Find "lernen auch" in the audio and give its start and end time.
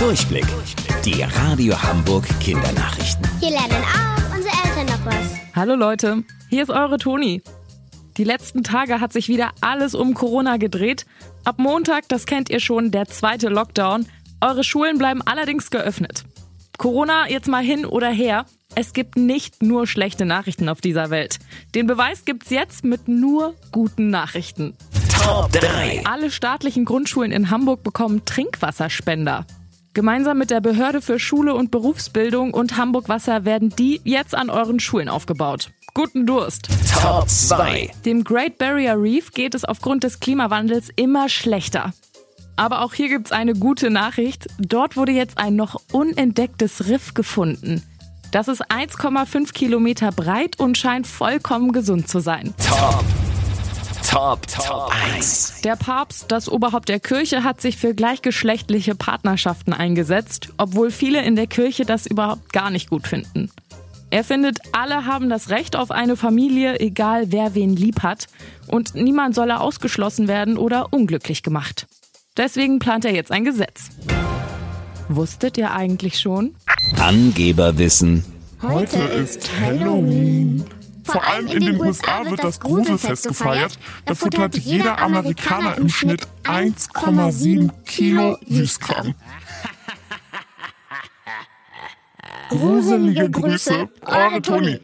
3.50-4.34